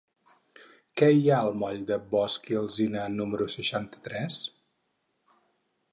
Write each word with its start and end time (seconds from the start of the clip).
Què 1.01 1.09
hi 1.17 1.27
ha 1.33 1.41
al 1.49 1.53
moll 1.63 1.83
de 1.91 1.99
Bosch 2.15 2.49
i 2.53 2.59
Alsina 2.63 3.05
número 3.19 3.49
seixanta-tres? 3.59 4.43